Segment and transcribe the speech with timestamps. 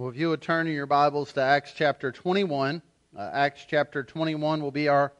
[0.00, 2.80] Well, if you would turn in your Bibles to Acts chapter 21,
[3.14, 5.12] uh, Acts chapter 21 will be our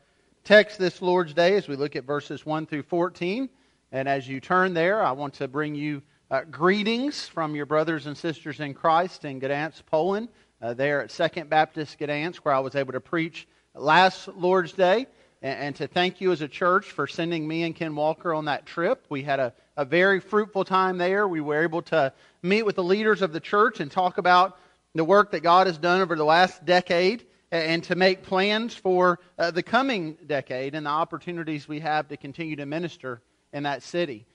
[0.43, 3.51] text this Lord's Day as we look at verses 1 through 14.
[3.93, 8.07] And as you turn there, I want to bring you uh, greetings from your brothers
[8.07, 10.31] and sisters in Christ in Gdansk, Poland,
[10.63, 15.09] uh, there at Second Baptist Gdansk, where I was able to preach last Lord's Day.
[15.43, 18.47] And, and, to thank you as a church for sending me and Ken Walker on
[18.47, 19.05] that trip.
[19.11, 21.29] We had a, a very fruitful time there.
[21.29, 22.13] We were able to
[22.43, 24.59] meet with the leaders of the church and talk about
[24.95, 29.19] the work that God has done over the last decade and to make plans for
[29.39, 33.21] uh, the coming decade and the opportunities we have to continue to minister
[33.53, 34.27] in that city.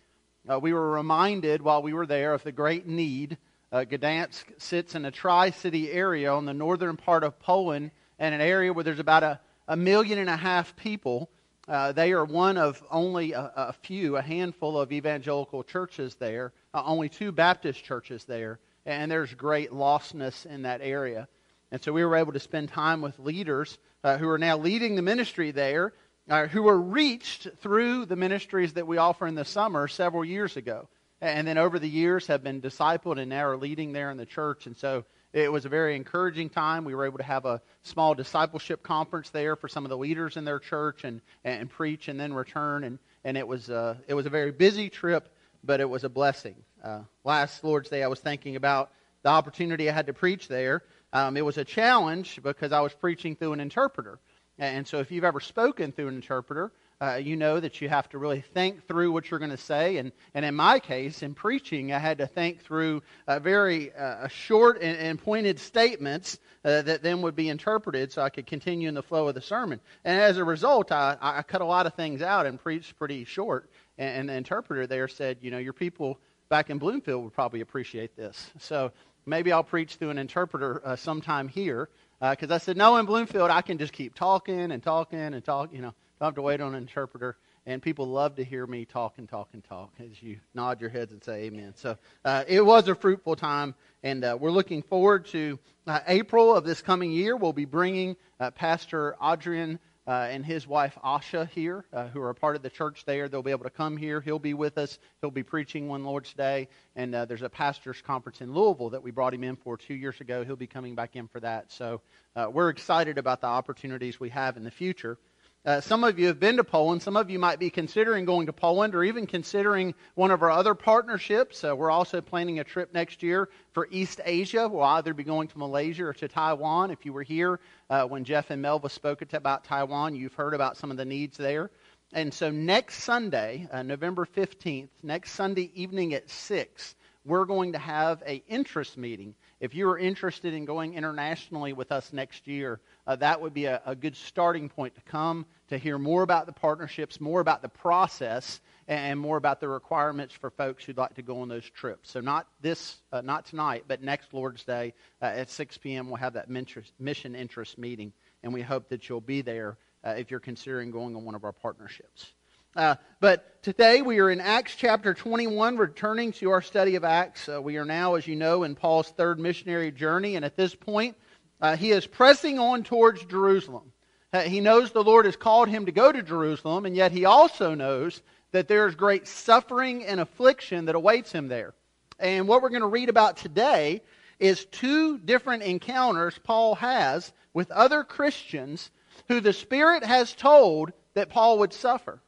[0.47, 3.37] Uh, we were reminded while we were there of the great need.
[3.71, 8.35] Uh, Gdansk sits in a tri city area on the northern part of Poland and
[8.35, 11.29] an area where there's about a, a million and a half people.
[11.67, 16.53] Uh, they are one of only a, a, few, a handful of evangelical churches there,
[16.73, 21.27] uh, only two Baptist churches there, and there's great lostness in that area.
[21.71, 24.95] And so we were able to spend time with leaders uh, who are now leading
[24.95, 25.93] the ministry there,
[26.29, 30.57] uh, who were reached through the ministries that we offer in the summer several years
[30.57, 30.87] ago.
[31.21, 34.25] And then over the years have been discipled and now are leading there in the
[34.25, 34.67] church.
[34.67, 36.85] And so it was a very encouraging time.
[36.85, 40.37] We were able to have a small discipleship conference there for some of the leaders
[40.37, 42.83] in their church and, and preach and then return.
[42.83, 45.33] And, and it, was, uh, it was a very busy trip,
[45.63, 46.55] but it was a blessing.
[46.85, 48.91] Uh, last Lord's Day, I was thinking about
[49.23, 50.83] the opportunity I had to preach there.
[51.13, 54.19] Um, it was a challenge because I was preaching through an interpreter.
[54.59, 58.07] And so if you've ever spoken through an interpreter, uh, you know that you have
[58.09, 59.97] to really think through what you're going to say.
[59.97, 63.01] And, and in my case, in preaching, I had to think through
[63.41, 68.29] very uh, short and, and, pointed statements uh, that then would be interpreted so I
[68.29, 69.79] could continue in the flow of the sermon.
[70.05, 73.25] And as a result, I, I cut a lot of things out and preached pretty
[73.25, 73.71] short.
[73.97, 77.61] And, and the interpreter there said, you know, your people back in Bloomfield would probably
[77.61, 78.51] appreciate this.
[78.59, 78.91] So
[79.25, 81.89] maybe I'll preach through an interpreter uh, sometime here.
[82.21, 85.43] Because uh, I said, no, in Bloomfield, I can just keep talking and talking and
[85.43, 85.73] talk.
[85.73, 87.37] You know, don't have to wait on an interpreter.
[87.67, 90.91] And people love to hear me talk and talk and talk as you nod your
[90.91, 91.73] heads and say amen.
[91.75, 96.55] So uh, it was a fruitful time, and uh, we're looking forward to uh, April
[96.55, 97.35] of this coming year.
[97.35, 102.29] We'll be bringing uh, Pastor Adrian uh, and his wife Asha here, uh, who are
[102.29, 103.27] a part of the church there.
[103.27, 104.21] They'll be able to come here.
[104.21, 104.99] He'll be with us.
[105.21, 106.67] He'll be preaching one Lord's Day.
[106.95, 109.95] And uh, there's a pastor's conference in Louisville that we brought him in for two
[109.95, 110.43] years ago.
[110.43, 111.71] He'll be coming back in for that.
[111.71, 112.01] So
[112.35, 115.17] uh, we're excited about the opportunities we have in the future.
[115.65, 117.01] Uh, some of you have been to Poland.
[117.01, 120.51] Some of you might be considering going to Poland or even considering one of our
[120.51, 121.63] other partnerships.
[121.63, 124.67] Uh, we're also planning a trip next year for East Asia.
[124.67, 126.91] We'll either be going to Malaysia or to Taiwan.
[126.91, 127.59] If you were here
[127.89, 131.35] uh, when Jeff and Melva spoke about Taiwan, you've heard about some of the needs
[131.35, 131.71] there.
[132.13, 136.95] And so next Sunday, uh, November 15th, next Sunday evening at 6,
[137.25, 139.33] we're going to have a interest meeting.
[139.59, 143.65] If you are interested in going internationally with us next year, uh, that would be
[143.65, 147.61] a, a, good starting point to come to hear more about the partnerships, more about
[147.61, 151.67] the process, and more about the requirements for folks who'd like to go on those
[151.69, 152.11] trips.
[152.11, 156.07] So not this, uh, not tonight, but next Lord's Day uh, at 6 p.m.
[156.07, 160.29] we'll have that mission interest meeting, and we hope that you'll be there uh, if
[160.29, 162.33] you're considering going on one of our partnerships.
[162.75, 167.47] Uh, but today we are in Acts chapter 21, returning to our study of Acts.
[167.47, 170.75] Uh, we are now, as you know, in Paul's third missionary journey, and at this
[170.75, 171.15] point,
[171.61, 173.93] uh, he is pressing on towards Jerusalem.
[174.33, 177.25] Uh, he knows the Lord has called him to go to Jerusalem, and yet he
[177.25, 178.21] also knows
[178.51, 181.73] that there is great suffering and affliction that awaits him there.
[182.19, 184.01] And what we're going to read about today
[184.39, 188.91] is two different encounters Paul has with other Christians
[189.27, 192.21] who the Spirit has told that Paul would suffer.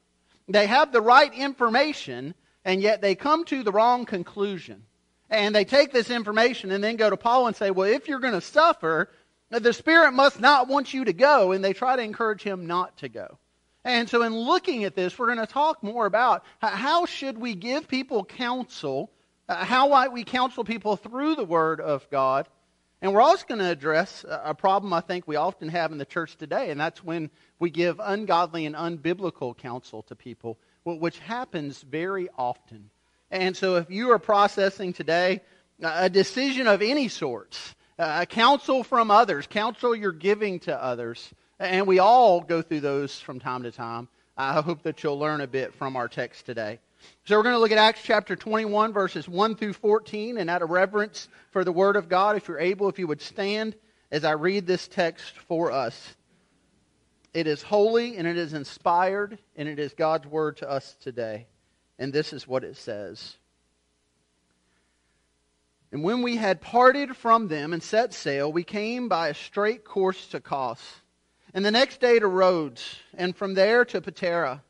[0.48, 4.84] They have the right information, and yet they come to the wrong conclusion.
[5.30, 8.20] And they take this information and then go to Paul and say, Well, if you're
[8.20, 9.10] going to suffer,
[9.50, 12.98] the Spirit must not want you to go, and they try to encourage him not
[12.98, 13.38] to go.
[13.84, 17.56] And so, in looking at this, we're going to talk more about how should we
[17.56, 19.12] give people counsel,
[19.48, 22.48] uh, how might we counsel people through the Word of God,
[23.02, 26.06] and we're also going to address a problem I think we often have in the
[26.06, 27.30] church today, and that's when
[27.60, 32.90] we give ungodly and unbiblical counsel to people, which happens very often.
[33.30, 35.42] And so, if you are processing today
[35.82, 41.34] a decision of any sorts, uh, counsel from others, counsel you're giving to others.
[41.60, 44.08] And we all go through those from time to time.
[44.38, 46.80] I hope that you'll learn a bit from our text today.
[47.26, 50.62] So we're going to look at Acts chapter 21, verses 1 through 14, and out
[50.62, 53.76] of reverence for the Word of God, if you're able, if you would stand
[54.12, 56.16] as I read this text for us.
[57.34, 61.48] It is holy and it is inspired, and it is God's Word to us today.
[62.00, 63.38] And this is what it says.
[65.98, 69.84] And when we had parted from them and set sail, we came by a straight
[69.84, 71.02] course to Cos,
[71.56, 74.62] and the next day to Rhodes, and from there to Patara.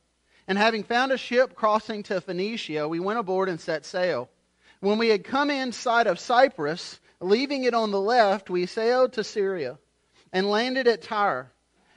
[0.47, 4.29] And having found a ship crossing to Phoenicia, we went aboard and set sail.
[4.79, 9.11] When we had come in sight of Cyprus, leaving it on the left, we sailed
[9.11, 9.79] to Syria
[10.31, 11.51] and landed at Tyre.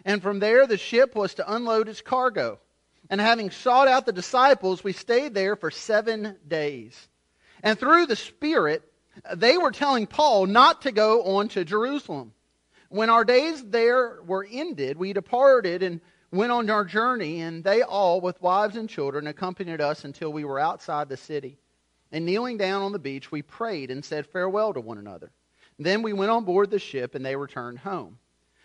[0.05, 2.59] And from there, the ship was to unload its cargo.
[3.09, 7.07] And having sought out the disciples, we stayed there for seven days.
[7.63, 8.90] And through the Spirit,
[9.35, 12.33] they were telling Paul not to go on to Jerusalem.
[12.89, 16.01] When our days there were ended, we departed and
[16.33, 20.45] went on our journey, and they all, with wives and children, accompanied us until we
[20.45, 21.59] were outside the city.
[22.13, 25.31] And kneeling down on the beach, we prayed and said farewell to one another.
[25.79, 28.19] Then we went on board the ship, and they returned home.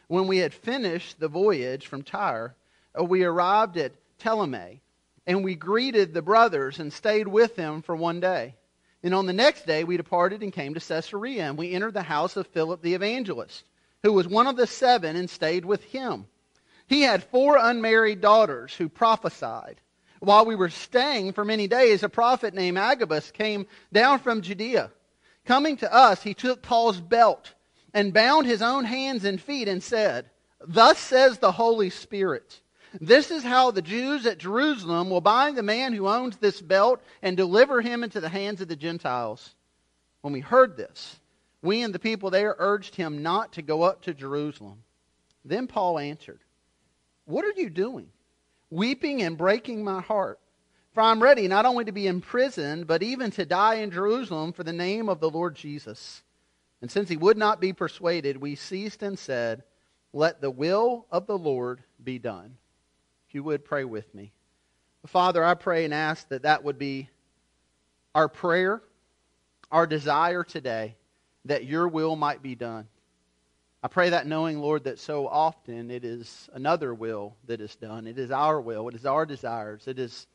[0.08, 2.56] When we had finished the voyage from Tyre,
[3.00, 4.82] uh, we arrived at Ptolemais,
[5.28, 8.56] and we greeted the brothers and stayed with them for one day.
[9.04, 12.04] And on the next day, we departed and came to Caesarea, and we entered the
[12.04, 13.64] house of Philip the evangelist,
[14.04, 16.28] who was one of the seven, and stayed with him.
[16.88, 19.82] He had four unmarried daughters who prophesied.
[20.20, 24.92] While we were staying for many days, a prophet named Agabus came down from Judea.
[25.46, 27.54] Coming to us, he took Paul's belt
[27.94, 32.62] and bound his own hands and feet and said, Thus says the Holy Spirit.
[33.02, 37.02] This is how the Jews at Jerusalem will bind the man who owns this belt
[37.22, 39.56] and deliver him into the hands of the Gentiles.
[40.22, 41.20] When we heard this,
[41.62, 44.84] we and the people there urged him not to go up to Jerusalem.
[45.44, 46.40] Then Paul answered,
[47.26, 48.08] What are you doing?
[48.70, 50.40] Weeping and breaking my heart.
[50.94, 54.64] For I'm ready not only to be imprisoned, but even to die in Jerusalem for
[54.64, 56.24] the name of the Lord Jesus.
[56.82, 59.64] And since he would not be persuaded, we ceased and said,
[60.14, 62.58] Let the will of the Lord be done.
[63.36, 64.32] You would pray with me.
[65.08, 67.10] Father, I pray and ask that that would be
[68.16, 68.82] our prayer,
[69.70, 70.96] our desire today,
[71.44, 72.88] that your will might be done.
[73.84, 78.08] I pray that knowing, Lord, that so often it is another will that is done.
[78.08, 80.28] It is our will, it is our desires, it is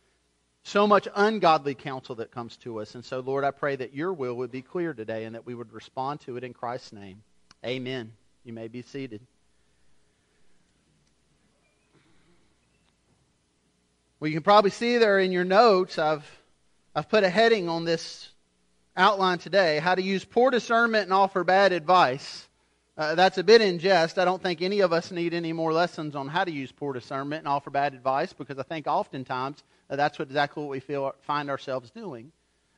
[0.62, 2.94] so much ungodly counsel that comes to us.
[2.94, 5.54] And so, Lord, I pray that your will would be clear today and that we
[5.54, 7.22] would respond to it in Christ's name.
[7.64, 8.12] Amen.
[8.44, 9.22] You may be seated.
[14.20, 16.30] Well, you can probably see there in your notes, I've,
[16.94, 18.28] I've put a heading on this
[18.94, 22.46] outline today how to use poor discernment and offer bad advice.
[22.98, 24.18] Uh, that's a bit in jest.
[24.18, 26.92] I don't think any of us need any more lessons on how to use poor
[26.92, 30.80] discernment and offer bad advice because I think oftentimes uh, that's what, exactly what we
[30.80, 32.30] feel, find ourselves doing.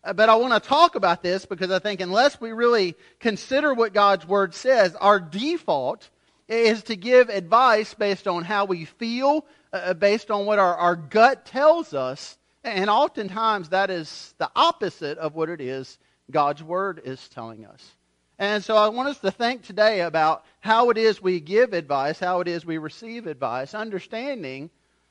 [0.04, 3.74] Uh, but I want to talk about this because I think unless we really consider
[3.74, 6.08] what God's Word says, our default
[6.46, 10.76] is to give advice based on how we feel, uh, uh, based on what our,
[10.76, 12.36] our gut tells us.
[12.64, 15.98] And oftentimes that is the opposite of what it is
[16.30, 17.92] God's Word is telling us.
[18.38, 22.18] And so I want us to think today about how it is we give advice,
[22.18, 24.70] how it is we receive advice, understanding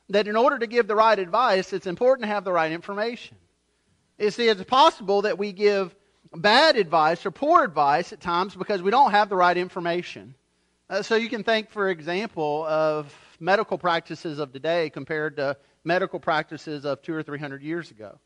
[0.10, 3.38] that in order to give the right advice, it's important to have the right information.
[4.20, 5.96] You see, it's possible that we give
[6.36, 10.36] bad advice or poor advice at times because we don't have the right information.
[10.90, 16.20] Uh, so you can think, for example, of medical practices of today compared to medical
[16.20, 18.20] practices of two or three hundred years ago.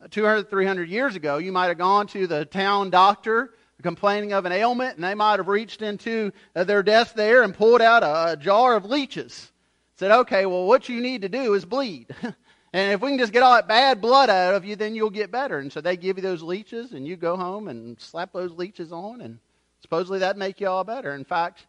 [0.00, 4.44] Uh, 200, 300 years ago, you might have gone to the town doctor complaining of
[4.44, 8.02] an ailment, and they might have reached into uh, their desk there and pulled out
[8.02, 9.52] a, jar of leeches.
[9.96, 12.14] Said, okay, well, what you need to do is bleed.
[12.22, 15.10] and if we can just get all that bad blood out of you, then you'll
[15.10, 15.58] get better.
[15.58, 18.92] And so they give you those leeches, and you go home and slap those leeches
[18.92, 19.38] on, and
[19.80, 21.14] supposedly that'd make you all better.
[21.14, 21.66] In fact,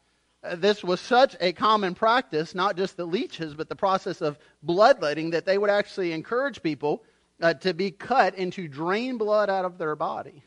[0.55, 5.31] this was such a common practice, not just the leeches, but the process of bloodletting,
[5.31, 7.03] that they would actually encourage people
[7.41, 10.43] uh, to be cut and to drain blood out of their body.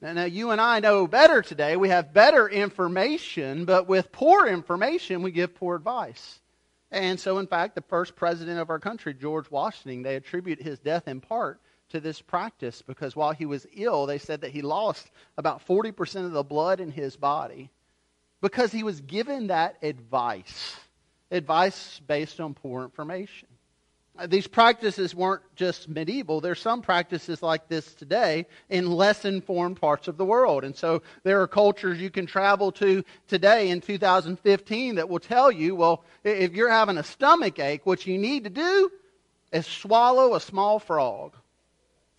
[0.00, 1.76] Now, you and I know better today.
[1.76, 6.40] We have better information, but with poor information, we give poor advice.
[6.90, 10.78] And so, in fact, the first president of our country, George Washington, they attribute his
[10.78, 11.60] death in part
[11.90, 16.24] to this practice because while he was ill, they said that he lost about 40%
[16.24, 17.70] of the blood in his body
[18.40, 20.76] because he was given that advice,
[21.30, 23.48] advice based on poor information.
[24.18, 26.40] Uh, these practices weren't just medieval.
[26.40, 30.64] There's some practices like this today in less informed parts of the world.
[30.64, 35.50] And so there are cultures you can travel to today in 2015 that will tell
[35.50, 38.90] you, well, if you're having a stomach ache, what you need to do
[39.52, 41.34] is swallow a small frog.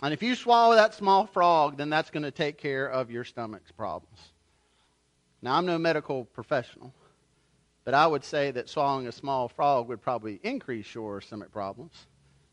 [0.01, 3.23] And if you swallow that small frog, then that's going to take care of your
[3.23, 4.30] stomach's problems.
[5.41, 6.93] Now, I'm no medical professional.
[7.83, 11.93] But I would say that swallowing a small frog would probably increase your stomach problems.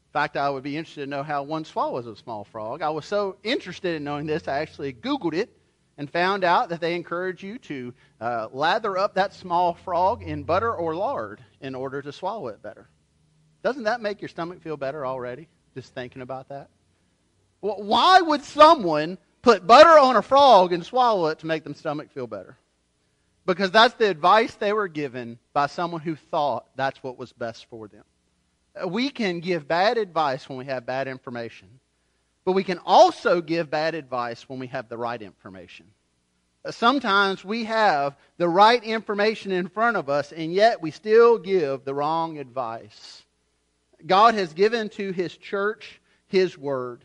[0.09, 2.80] In fact, I would be interested to know how one swallows a small frog.
[2.80, 5.54] I was so interested in knowing this, I actually Googled it
[5.99, 10.45] and found out that they encourage you to uh, lather up that small frog in
[10.45, 12.88] butter or lard in order to swallow it better.
[13.62, 16.71] Doesn't that make your stomach feel better already, just thinking about that?
[17.61, 21.75] Well, why would someone put butter on a frog and swallow it to make them
[21.75, 22.57] stomach feel better?
[23.49, 27.64] Because that's the advice they were given by someone who thought that's what was best
[27.71, 28.05] for them.
[28.78, 31.67] Uh, we can give bad advice when we have bad information.
[32.45, 35.87] But we can also give bad advice when we have the right information.
[36.62, 41.38] Uh, sometimes we have the right information in front of us, and yet we still
[41.38, 43.23] give the wrong advice.
[44.05, 47.02] God has given to His church His Word,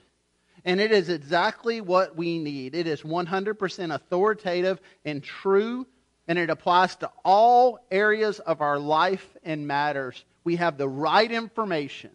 [0.65, 2.75] and it is exactly what we need.
[2.75, 5.87] It is 100% authoritative and true,
[6.27, 10.23] and it applies to all areas of our life and matters.
[10.43, 12.11] We have the right information,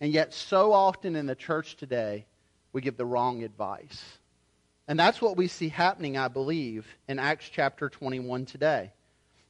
[0.00, 2.26] and yet so often in the church today,
[2.72, 4.02] we give the wrong advice.
[4.86, 8.92] And that's what we see happening, I believe, in Acts chapter 21 today.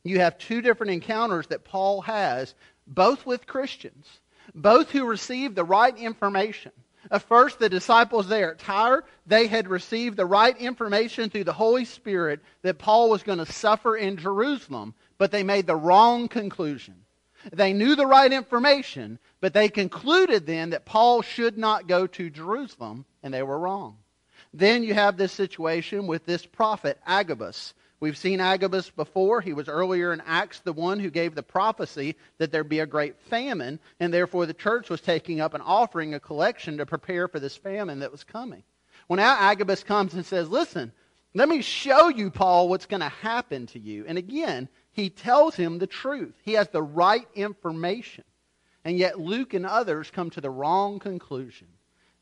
[0.04, 2.54] You have two different encounters that Paul has,
[2.86, 4.06] both with Christians,
[4.54, 6.72] both who received the right information.
[7.10, 11.52] At first, the disciples there at Tyre, they had received the right information through the
[11.52, 16.28] Holy Spirit that Paul was going to suffer in Jerusalem, but they made the wrong
[16.28, 16.94] conclusion.
[17.52, 22.30] They knew the right information, but they concluded then that Paul should not go to
[22.30, 23.98] Jerusalem, and they were wrong.
[24.54, 27.74] Then you have this situation with this prophet, Agabus.
[28.04, 29.40] We've seen Agabus before.
[29.40, 32.86] He was earlier in Acts the one who gave the prophecy that there'd be a
[32.86, 37.28] great famine, and therefore the church was taking up and offering a collection to prepare
[37.28, 38.62] for this famine that was coming.
[39.08, 40.92] Well, now Agabus comes and says, Listen,
[41.32, 44.04] let me show you, Paul, what's going to happen to you.
[44.06, 46.34] And again, he tells him the truth.
[46.42, 48.24] He has the right information.
[48.84, 51.68] And yet Luke and others come to the wrong conclusion.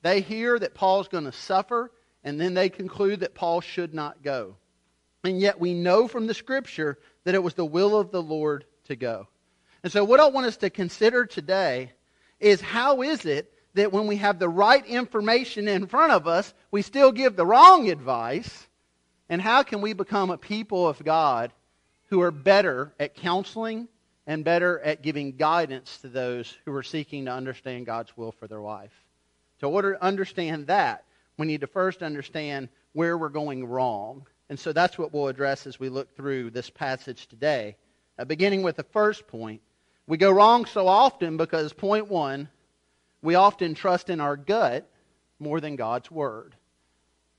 [0.03, 1.91] They hear that Paul's going to suffer,
[2.23, 4.55] and then they conclude that Paul should not go.
[5.25, 8.65] And yet we know from the scripture that it was the will of the Lord
[8.85, 9.29] to go.
[9.83, 11.93] And so what I want us to consider today
[12.41, 16.53] is how is it that when we have the right information in front of us,
[16.71, 18.69] we still give the wrong advice?
[19.29, 21.53] And how can we become a people of God
[22.11, 23.89] who are better at counseling
[24.27, 28.47] and better at giving guidance to those who are seeking to understand God's will for
[28.47, 28.93] their life.
[29.61, 31.05] To order to understand that,
[31.39, 34.27] we need to first understand where we're going wrong.
[34.53, 37.75] And so that's what we'll address as we look through this passage today.
[38.19, 39.63] Uh, beginning with the first point,
[40.07, 42.51] we go wrong so often because, point one,
[43.23, 44.87] we often trust in our gut
[45.39, 46.55] more than God's word.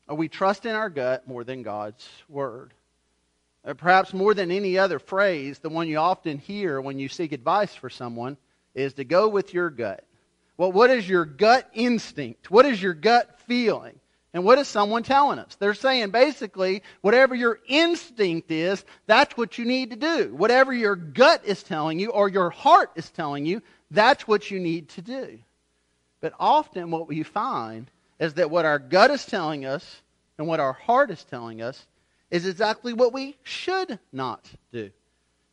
[0.08, 2.74] Or we trust in our gut more than God's word.
[3.63, 7.32] Or perhaps more than any other phrase, the one you often hear when you seek
[7.32, 8.38] advice for someone
[8.74, 10.03] is to go with your gut.
[10.58, 12.50] Well, what is your gut instinct?
[12.50, 14.00] What is your gut feeling?
[14.34, 15.56] And what is someone telling us?
[15.56, 20.34] They're saying basically, whatever your instinct is, that's what you need to do.
[20.36, 23.62] Whatever your gut is telling you or your heart is telling you,
[23.92, 25.38] that's what you need to do.
[26.20, 30.02] But often what we find is that what our gut is telling us
[30.40, 31.86] and what our heart is telling us
[32.32, 34.90] is exactly what we should not do.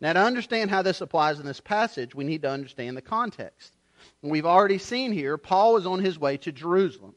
[0.01, 3.73] Now, to understand how this applies in this passage, we need to understand the context.
[4.23, 7.15] We've already seen here, Paul is on his way to Jerusalem.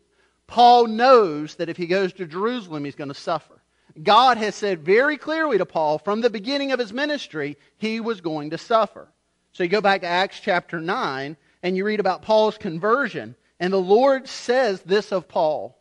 [0.53, 3.59] Paul knows that if he goes to Jerusalem, he's going to suffer.
[4.03, 8.21] God has said very clearly to Paul from the beginning of his ministry, he was
[8.21, 9.07] going to suffer.
[9.53, 13.73] So you go back to Acts chapter 9, and you read about Paul's conversion, and
[13.73, 15.75] the Lord says this of Paul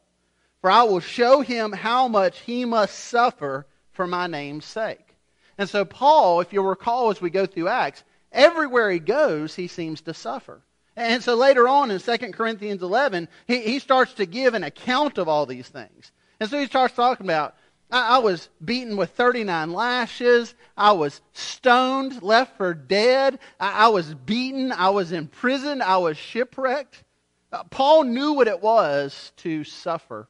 [0.63, 5.17] For I will show him how much he must suffer for my name's sake.
[5.59, 9.67] And so, Paul, if you'll recall as we go through Acts, everywhere he goes, he
[9.67, 10.63] seems to suffer.
[10.97, 15.19] And so later on in 2 Corinthians 11, he, he starts to give an account
[15.19, 16.13] of all these things.
[16.39, 17.55] And so he starts talking about,
[17.91, 20.55] I, was beaten with 39 lashes.
[20.77, 23.39] I was stoned, left for dead.
[23.61, 24.73] I, I was beaten.
[24.73, 25.83] I was imprisoned.
[25.83, 27.05] I was shipwrecked.
[27.53, 30.27] Uh, Paul knew what it was to suffer,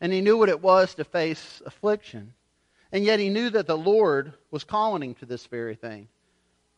[0.00, 2.32] and he knew what it was to face affliction.
[2.92, 6.08] And yet he knew that the Lord was calling him to this very thing.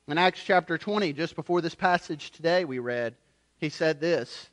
[0.09, 3.15] In Acts chapter 20, just before this passage today we read,
[3.63, 4.51] he said this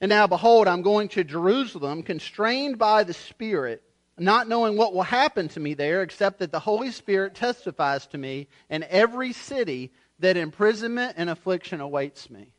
[0.00, 3.82] And now, behold, I'm going to Jerusalem, constrained by the Spirit,
[4.18, 8.18] not knowing what will happen to me there, except that the Holy Spirit testifies to
[8.18, 12.52] me in every city that imprisonment and affliction awaits me.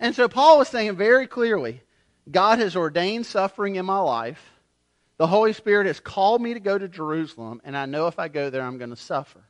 [0.00, 1.82] And so Paul was saying very clearly
[2.30, 4.52] God has ordained suffering in my life.
[5.18, 8.28] The Holy Spirit has called me to go to Jerusalem, and I know if I
[8.28, 9.42] go there, I'm going to suffer.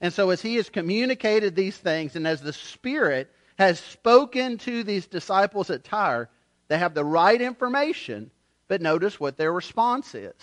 [0.00, 4.82] And so, as he has communicated these things, and as the Spirit has spoken to
[4.82, 6.28] these disciples at Tyre,
[6.68, 8.30] they have the right information,
[8.68, 10.34] but notice what their response is.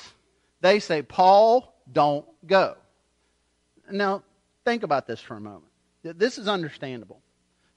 [0.62, 2.76] They say, Paul, don't go.
[3.90, 4.24] Now,
[4.64, 5.66] think about this for a moment.
[6.04, 7.22] This is understandable.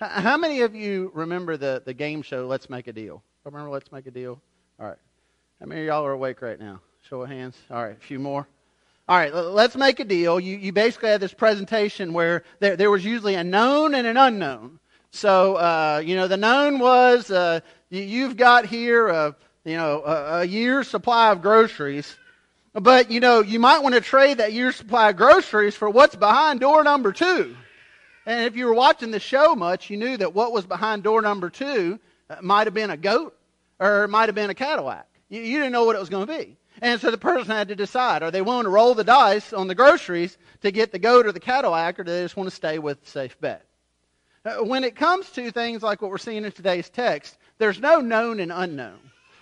[0.01, 3.23] How many of you remember the, the game show Let's Make a Deal?
[3.45, 4.41] Remember Let's Make a Deal?
[4.79, 4.99] All right.
[5.61, 6.81] How many of y'all are awake right now?
[7.09, 7.57] Show of hands.
[7.71, 8.47] All right, a few more.
[9.07, 10.41] All right, let's make a deal.
[10.41, 14.17] You, you basically had this presentation where there, there was usually a known and an
[14.17, 14.79] unknown.
[15.15, 19.33] So, uh, you know, the known was uh, you, have got here, uh,
[19.65, 22.17] you know, a, a year's supply of groceries.
[22.73, 26.17] But, you know, you might want to trade that year's supply of groceries for what's
[26.17, 27.57] behind door number two.
[28.27, 31.23] And if you were watching the show much, you knew that what was behind door
[31.23, 33.37] number two uh, might have been a goat
[33.79, 35.07] or it might have been a Cadillac.
[35.29, 36.57] You, you didn't know what it was going to be.
[36.83, 39.69] And so the person had to decide are they willing to roll the dice on
[39.69, 42.57] the groceries to get the goat or the Cadillac, or do they just want to
[42.57, 43.65] stay with the safe bet?
[44.45, 48.01] Uh, when it comes to things like what we're seeing in today's text, there's no
[48.01, 48.99] known and unknown.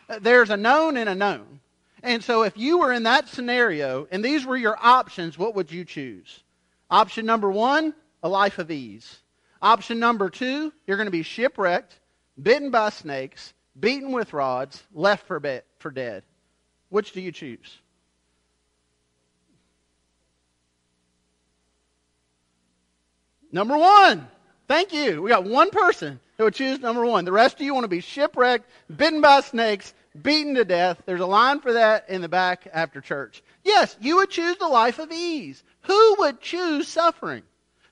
[0.09, 1.61] Uh, there's a known and a known.
[2.04, 5.73] And so if you were in that scenario and these were your options, what would
[5.73, 6.42] you choose?
[6.90, 9.21] Option number one, a life of ease.
[9.61, 11.99] Option number two, you're going to be shipwrecked,
[12.40, 16.25] bitten by snakes, beaten with rods, left for, be- for dead.
[16.90, 17.78] Which do you choose?
[23.50, 24.28] Number one.
[24.73, 25.21] Thank you.
[25.21, 27.26] We got one person who would choose number one.
[27.26, 31.02] The rest of you want to be shipwrecked, bitten by snakes, beaten to death.
[31.05, 33.43] There's a line for that in the back after church.
[33.64, 35.62] Yes, you would choose the life of ease.
[35.83, 37.43] Who would choose suffering?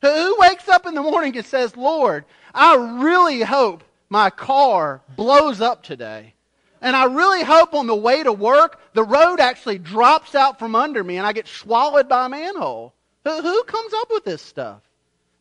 [0.01, 5.61] Who wakes up in the morning and says, Lord, I really hope my car blows
[5.61, 6.33] up today.
[6.81, 10.75] And I really hope on the way to work, the road actually drops out from
[10.75, 12.95] under me and I get swallowed by a manhole.
[13.25, 14.81] Who, who comes up with this stuff?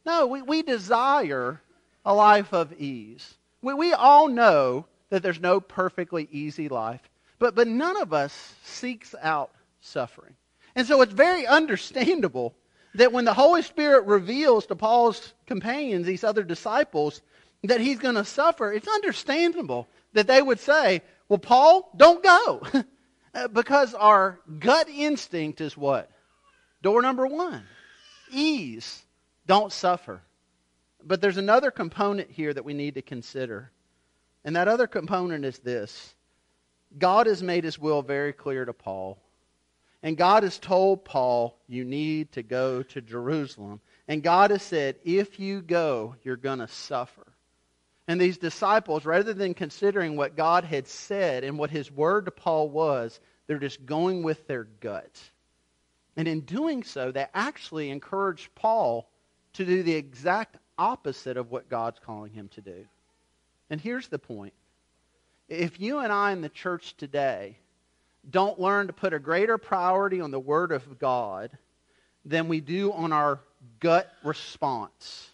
[0.10, 1.62] No, we, we desire
[2.04, 3.36] a life of ease.
[3.62, 8.56] We, we all know that there's no perfectly easy life, but, but none of us
[8.64, 9.52] seeks out
[9.82, 10.34] suffering.
[10.76, 12.56] And so it's very understandable
[12.96, 17.22] that when the Holy Spirit reveals to Paul's companions, these other disciples,
[17.64, 22.64] that he's going to suffer, it's understandable that they would say, Well, Paul, don't go.
[23.54, 26.10] because our gut instinct is what?
[26.82, 27.64] Door number one
[28.32, 29.04] ease.
[29.50, 30.22] Don't suffer.
[31.04, 33.72] But there's another component here that we need to consider.
[34.46, 36.14] And that other component is this
[36.96, 39.18] God has made his will very clear to Paul.
[40.04, 43.82] And God has told Paul, you need to go to Jerusalem.
[44.08, 47.26] And God has said, if you go, you're going to suffer.
[48.08, 52.32] And these disciples, rather than considering what God had said and what his word to
[52.32, 55.20] Paul was, they're just going with their gut.
[56.16, 59.10] And in doing so, they actually encouraged Paul
[59.54, 62.86] to do the exact opposite of what God's calling him to do.
[63.70, 64.54] And here's the point
[65.48, 67.58] if you and I in the church today
[68.30, 71.58] don't learn to put a greater priority on the Word of God
[72.26, 73.40] than we do on our
[73.80, 75.30] gut response,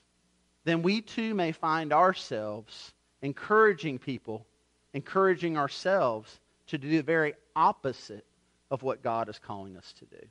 [0.63, 4.45] then we too may find ourselves encouraging people,
[4.93, 8.25] encouraging ourselves to do the very opposite
[8.71, 10.25] of what God is calling us to do.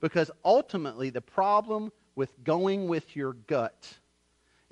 [0.00, 3.94] Because ultimately, the problem with going with your gut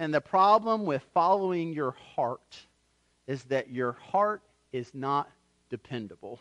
[0.02, 2.58] and the problem with following your heart
[3.28, 5.30] is that your heart is not
[5.70, 6.40] dependable,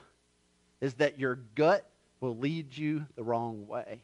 [0.79, 1.87] is that your gut
[2.21, 4.01] will lead you the wrong way.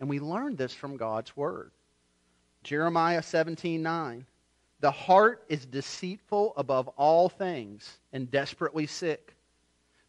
[0.00, 1.70] And we learn this from God's Word.
[2.64, 4.26] Jeremiah 17 9.
[4.80, 9.36] The heart is deceitful above all things and desperately sick.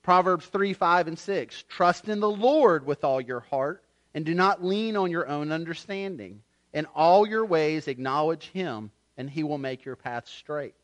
[0.02, 1.66] Proverbs 3 5 and 6.
[1.70, 3.83] Trust in the Lord with all your heart
[4.14, 6.42] and do not lean on your own understanding.
[6.74, 10.76] In all your ways acknowledge him, and he will make your path straight.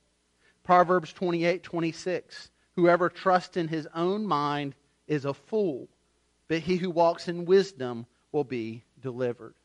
[0.63, 2.51] Proverbs 28 26.
[2.75, 4.75] Whoever trusts in his own mind
[5.07, 5.87] is a fool,
[6.47, 9.55] but he who walks in wisdom will be delivered.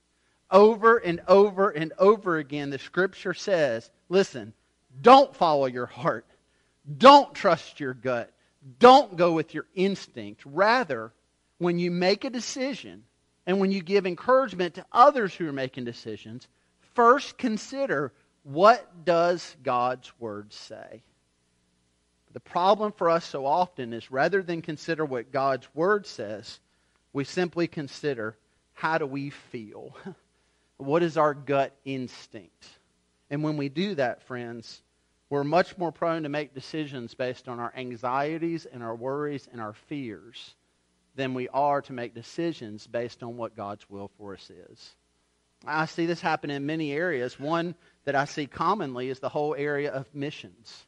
[0.50, 4.52] Over and over and over again, the scripture says, listen,
[5.00, 6.26] don't follow your heart.
[6.98, 8.32] Don't trust your gut.
[8.78, 10.42] Don't go with your instinct.
[10.44, 11.12] Rather,
[11.58, 13.04] when you make a decision
[13.46, 16.48] and when you give encouragement to others who are making decisions,
[16.94, 21.02] first consider what does God's word say?
[22.32, 26.60] The problem for us so often is rather than consider what God's word says,
[27.12, 28.36] we simply consider
[28.72, 29.96] how do we feel?
[30.76, 32.66] What is our gut instinct?
[33.30, 34.82] And when we do that, friends,
[35.30, 39.60] we're much more prone to make decisions based on our anxieties and our worries and
[39.60, 40.56] our fears
[41.14, 44.94] than we are to make decisions based on what God's will for us is.
[45.66, 47.38] I see this happen in many areas.
[47.40, 47.74] One
[48.04, 50.86] that I see commonly is the whole area of missions.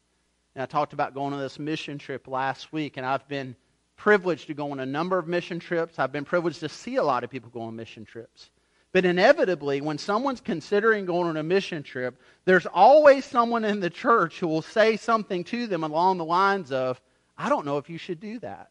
[0.55, 3.57] And I talked about going on this mission trip last week, and I've been
[3.97, 5.99] privileged to go on a number of mission trips.
[5.99, 8.51] I've been privileged to see a lot of people go on mission trips.
[8.93, 13.91] But inevitably, when someone's considering going on a mission trip, there's always someone in the
[13.91, 17.01] church who will say something to them along the lines of,
[17.37, 18.71] I don't know if you should do that.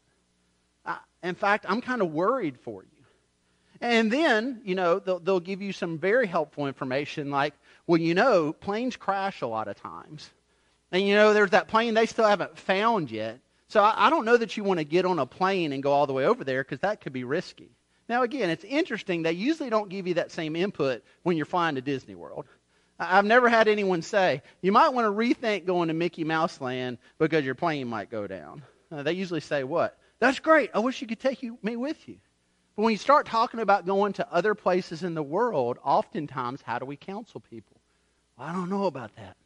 [1.26, 2.90] In fact, I'm kind of worried for you.
[3.82, 7.54] And then, you know, they'll, they'll give you some very helpful information like,
[7.88, 10.30] well, you know, planes crash a lot of times.
[10.92, 13.40] And, you know, there's that plane they still haven't found yet.
[13.68, 15.92] So I, I don't know that you want to get on a plane and go
[15.92, 17.70] all the way over there because that could be risky.
[18.08, 19.24] Now, again, it's interesting.
[19.24, 22.46] They usually don't give you that same input when you're flying to Disney World.
[23.00, 26.98] I've never had anyone say, you might want to rethink going to Mickey Mouse Land
[27.18, 28.62] because your plane might go down.
[28.92, 29.98] Uh, they usually say, what?
[30.19, 30.71] That's great.
[30.73, 32.17] I wish you could take you, me with you.
[32.75, 36.80] But when you start talking about going to other places in the world, oftentimes, how
[36.80, 37.78] do we counsel people?
[38.38, 39.38] Well, I don't know about that.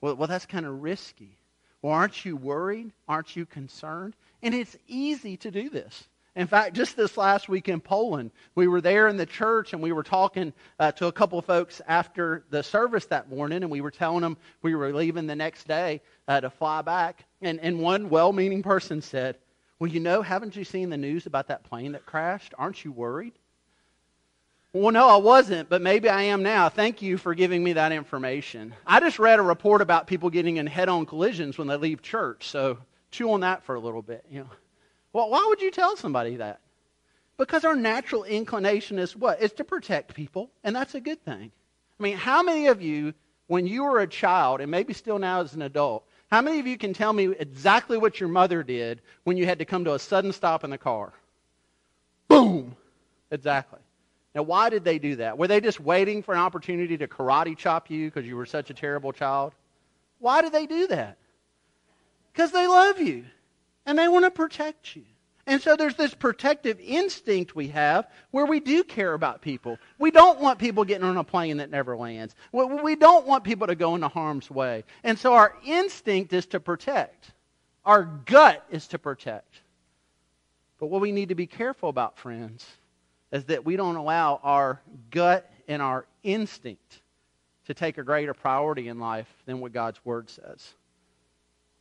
[0.00, 1.38] Well, well that's kind of risky.
[1.82, 2.92] Well, aren't you worried?
[3.08, 4.14] Aren't you concerned?
[4.42, 6.08] And it's easy to do this.
[6.34, 9.82] In fact, just this last week in Poland, we were there in the church and
[9.82, 13.70] we were talking uh, to a couple of folks after the service that morning, and
[13.70, 17.24] we were telling them we were leaving the next day uh, to fly back.
[17.40, 19.38] And, and one well meaning person said,
[19.78, 22.54] Well, you know, haven't you seen the news about that plane that crashed?
[22.56, 23.34] Aren't you worried?
[24.72, 26.68] Well, no, I wasn't, but maybe I am now.
[26.68, 28.74] Thank you for giving me that information.
[28.86, 32.02] I just read a report about people getting in head on collisions when they leave
[32.02, 32.78] church, so
[33.10, 34.50] chew on that for a little bit, you know.
[35.14, 36.60] Well, why would you tell somebody that?
[37.38, 39.40] Because our natural inclination is what?
[39.40, 41.52] Is to protect people, and that's a good thing.
[41.98, 43.14] I mean, how many of you,
[43.46, 46.66] when you were a child, and maybe still now as an adult, how many of
[46.66, 49.94] you can tell me exactly what your mother did when you had to come to
[49.94, 51.12] a sudden stop in the car?
[52.28, 52.76] Boom!
[53.30, 53.78] Exactly.
[54.34, 55.38] Now, why did they do that?
[55.38, 58.70] Were they just waiting for an opportunity to karate chop you because you were such
[58.70, 59.54] a terrible child?
[60.18, 61.16] Why did they do that?
[62.32, 63.24] Because they love you
[63.86, 65.04] and they want to protect you.
[65.46, 69.78] And so there's this protective instinct we have where we do care about people.
[69.98, 72.34] We don't want people getting on a plane that never lands.
[72.52, 74.82] We don't want people to go into harm's way.
[75.04, 77.30] And so our instinct is to protect.
[77.84, 79.60] Our gut is to protect.
[80.80, 82.66] But what we need to be careful about, friends,
[83.30, 87.00] is that we don't allow our gut and our instinct
[87.66, 90.74] to take a greater priority in life than what God's Word says.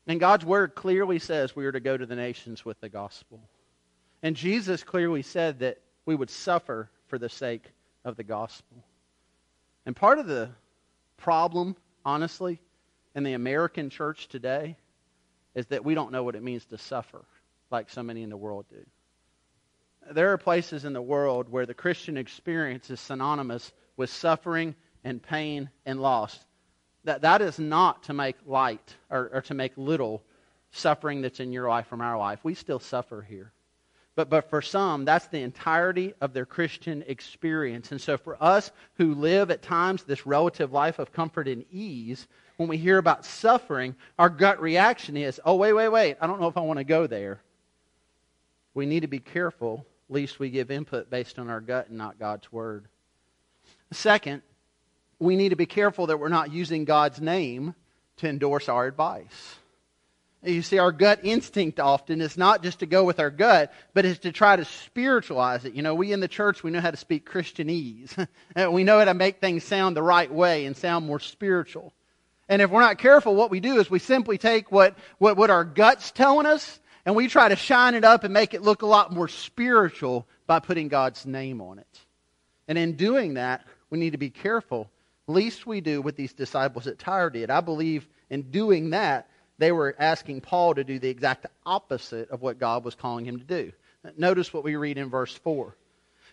[0.07, 3.39] And God's word clearly says we are to go to the nations with the gospel.
[4.25, 7.61] And Jesus clearly said that we would suffer for the sake
[8.03, 8.83] of the gospel.
[9.85, 10.49] And part of the
[11.15, 12.59] problem, honestly,
[13.13, 14.77] in the American church today
[15.53, 17.23] is that we don't know what it means to suffer
[17.69, 18.83] like so many in the world do.
[20.11, 25.21] There are places in the world where the Christian experience is synonymous with suffering and
[25.21, 26.35] pain and loss.
[27.03, 30.23] That, that is not to make light or, or to make little
[30.71, 32.39] suffering that's in your life from our life.
[32.41, 33.51] We still suffer here.
[34.15, 37.91] But, but for some, that's the entirety of their Christian experience.
[37.91, 42.27] And so for us who live at times this relative life of comfort and ease,
[42.55, 46.39] when we hear about suffering, our gut reaction is, oh, wait, wait, wait, I don't
[46.39, 47.41] know if I want to go there.
[48.73, 52.17] We need to be careful, lest we give input based on our gut and not
[52.17, 52.85] God's word.
[53.91, 54.41] Second,
[55.19, 57.75] we need to be careful that we're not using God's name
[58.17, 59.55] to endorse our advice.
[60.45, 64.05] You see, our gut instinct often is not just to go with our gut, but
[64.05, 65.73] is to try to spiritualize it.
[65.73, 68.27] You know, we in the church, we know how to speak Christianese.
[68.71, 71.93] we know how to make things sound the right way and sound more spiritual.
[72.47, 75.49] And if we're not careful, what we do is we simply take what, what, what
[75.49, 78.81] our gut's telling us and we try to shine it up and make it look
[78.81, 81.99] a lot more spiritual by putting God's name on it.
[82.67, 84.89] And in doing that, we need to be careful
[85.27, 87.49] least we do what these disciples at Tyre did.
[87.49, 92.41] I believe in doing that, they were asking Paul to do the exact opposite of
[92.41, 93.71] what God was calling him to do.
[94.17, 95.75] Notice what we read in verse 4.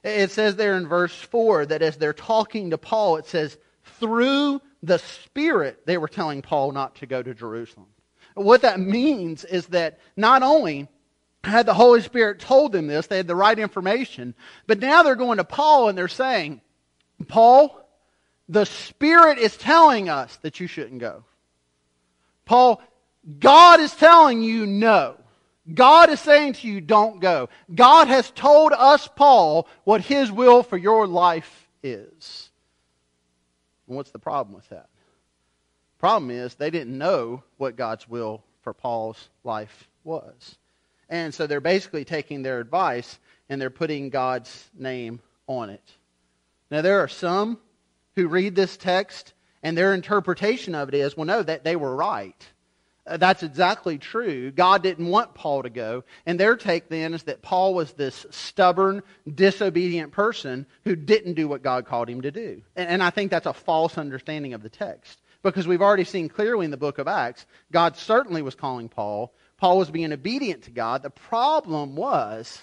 [0.04, 3.56] It says there in verse 4 that as they're talking to Paul, it says,
[4.00, 7.86] through the Spirit, they were telling Paul not to go to Jerusalem.
[8.34, 10.88] What that means is that not only
[11.44, 14.34] had the Holy Spirit told them this, they had the right information,
[14.66, 16.60] but now they're going to Paul and they're saying,
[17.28, 17.78] Paul,
[18.48, 21.24] the Spirit is telling us that you shouldn't go.
[22.44, 22.82] Paul,
[23.38, 25.16] God is telling you no.
[25.72, 27.48] God is saying to you, don't go.
[27.72, 32.50] God has told us, Paul, what his will for your life is.
[33.86, 34.88] And what's the problem with that?
[35.98, 40.56] Problem is, they didn't know what God's will for Paul's life was.
[41.08, 45.92] And so they're basically taking their advice and they're putting God's name on it.
[46.70, 47.58] Now, there are some
[48.16, 49.32] who read this text
[49.62, 52.46] and their interpretation of it is, well, no, that they were right.
[53.04, 54.52] Uh, that's exactly true.
[54.52, 56.04] God didn't want Paul to go.
[56.24, 59.02] And their take then is that Paul was this stubborn,
[59.34, 62.62] disobedient person who didn't do what God called him to do.
[62.76, 65.20] And, and I think that's a false understanding of the text.
[65.42, 69.34] Because we've already seen clearly in the book of Acts, God certainly was calling Paul.
[69.56, 71.02] Paul was being obedient to God.
[71.02, 72.60] The problem was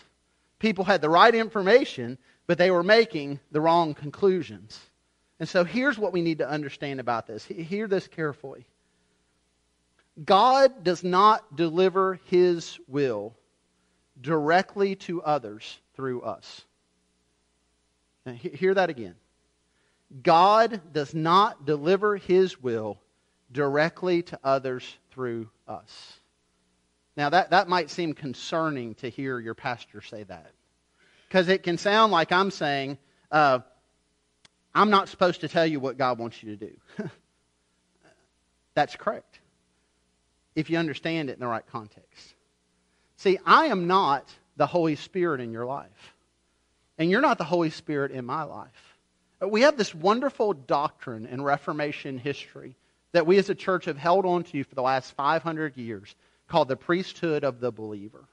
[0.60, 4.80] people had the right information, but they were making the wrong conclusions.
[5.42, 7.44] And so here's what we need to understand about this.
[7.44, 8.66] Hear this carefully.
[10.24, 13.36] God does not deliver his will
[14.20, 16.66] directly to others through us.
[18.26, 19.16] Now, hear that again.
[20.24, 23.00] God does not deliver his will
[23.52, 26.20] directly to others through us.
[27.16, 30.52] Now, that, that might seem concerning to hear your pastor say that.
[31.28, 32.98] Because it can sound like I'm saying,
[33.32, 33.60] uh,
[34.74, 36.72] I'm not supposed to tell you what God wants you to do.
[38.74, 39.39] That's correct
[40.60, 42.36] if you understand it in the right context.
[43.18, 46.16] See, I am not the Holy Spirit in your life,
[46.98, 48.98] and you're not the Holy Spirit in my life.
[49.42, 52.76] We have this wonderful doctrine in Reformation history
[53.14, 56.14] that we as a church have held on to for the last 500 years
[56.48, 58.26] called the priesthood of the believer.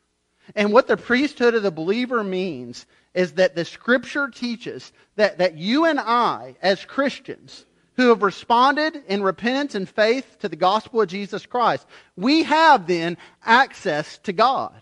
[0.54, 5.56] And what the priesthood of the believer means is that the scripture teaches that, that
[5.56, 7.64] you and I, as Christians,
[7.96, 12.86] who have responded in repentance and faith to the gospel of Jesus Christ, we have
[12.86, 14.74] then access to God.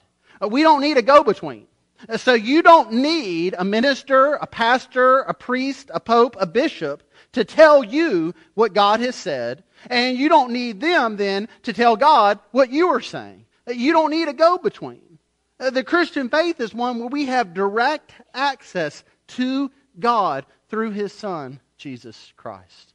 [0.42, 1.66] Uh, we don't need a go between.
[2.08, 7.02] Uh, so you don't need a minister, a pastor, a priest, a pope, a bishop
[7.32, 9.62] to tell you what God has said.
[9.88, 13.44] And you don't need them then to tell God what you are saying.
[13.68, 15.18] Uh, you don't need a go between.
[15.58, 21.60] The Christian faith is one where we have direct access to God through His Son,
[21.78, 22.93] Jesus Christ.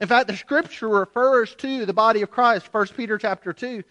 [0.00, 3.82] In fact, the scripture refers to the body of Christ, 1 Peter chapter 2,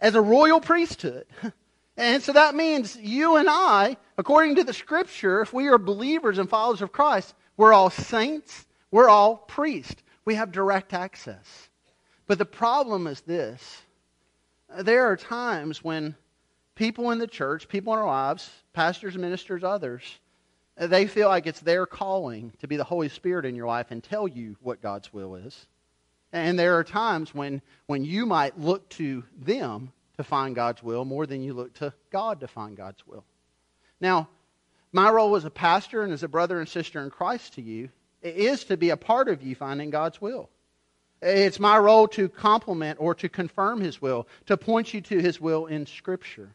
[0.00, 1.26] as a royal priesthood.
[2.00, 6.38] And so that means you and I, according to the scripture, if we are believers
[6.38, 10.02] and followers of Christ, we're all saints, we're all priests.
[10.24, 11.68] We have direct access.
[12.26, 13.82] But the problem is this
[14.78, 16.16] there are times when
[16.74, 20.20] people in the church, people in our lives, pastors, ministers, others,
[20.80, 23.88] Uh, they feel like it's their calling to be the Holy Spirit in your life
[23.90, 25.66] and tell you what God's will is.
[26.32, 31.04] And there are times when, when you might look to them to find God's will
[31.04, 33.24] more than you look to God to find God's will.
[34.00, 34.28] Now,
[34.92, 37.90] my role as a pastor and as a brother and sister in Christ to you
[38.22, 40.48] is to be a part of you finding God's will.
[41.20, 45.40] It's my role to complement or to confirm His will, to point you to His
[45.40, 46.54] will in Scripture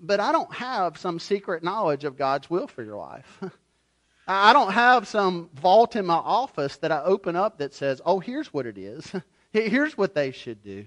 [0.00, 3.40] but I don't have some secret knowledge of God's will for your life.
[4.28, 8.18] I don't have some vault in my office that I open up that says, oh,
[8.18, 9.12] here's what it is.
[9.52, 10.84] Here's what they should do.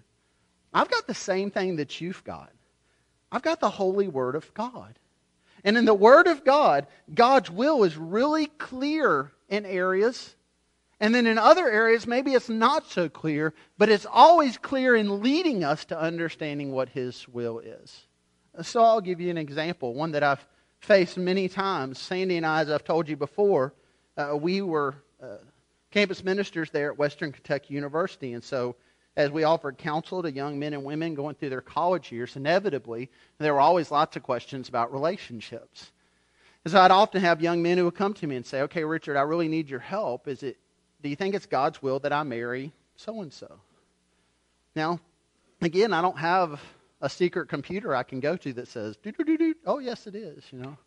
[0.72, 2.52] I've got the same thing that you've got.
[3.32, 5.00] I've got the holy Word of God.
[5.64, 10.36] And in the Word of God, God's will is really clear in areas.
[11.00, 15.22] And then in other areas, maybe it's not so clear, but it's always clear in
[15.22, 18.06] leading us to understanding what His will is.
[18.62, 20.46] So I'll give you an example, one that I've
[20.80, 22.00] faced many times.
[22.00, 23.74] Sandy and I, as I've told you before,
[24.18, 25.38] uh, we were uh,
[25.92, 28.34] campus ministers there at Western Kentucky University.
[28.34, 28.76] And so
[29.16, 33.10] as we offered counsel to young men and women going through their college years, inevitably,
[33.38, 35.92] there were always lots of questions about relationships.
[36.66, 38.84] And so I'd often have young men who would come to me and say, okay,
[38.84, 40.28] Richard, I really need your help.
[40.28, 40.58] Is it,
[41.02, 43.60] do you think it's God's will that I marry so-and-so?
[44.76, 45.00] Now,
[45.62, 46.62] again, I don't have
[47.02, 49.56] a secret computer I can go to that says, doo doo doo.
[49.66, 50.78] Oh, yes, it is, you know.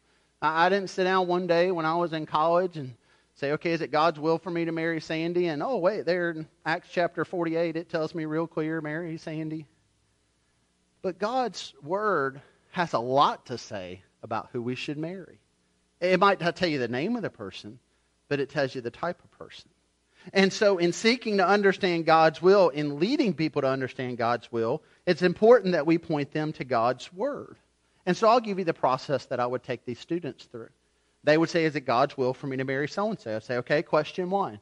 [0.41, 2.95] I, I didn't sit down one day when I was in college and
[3.35, 5.47] say, okay, is it God's will for me to marry Sandy?
[5.47, 9.67] And oh, wait, there in Acts chapter 48, it tells me real clear, marry Sandy.
[11.01, 15.41] But God's word has a lot to say about who we should marry.
[16.01, 17.79] It might not tell you the name of the person,
[18.29, 19.71] but it tells you the type of person.
[20.33, 24.83] And so, in seeking to understand God's will, in leading people to understand God's will,
[25.07, 27.57] it's important that we point them to God's Word.
[28.07, 30.71] And so, I'll give you the process that I would take these students through.
[31.25, 33.37] They would say, Is it God's will for me to marry so and so?
[33.37, 34.61] I'd say, Okay, question one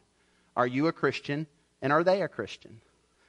[0.57, 1.46] Are you a Christian
[1.83, 2.81] and are they a Christian?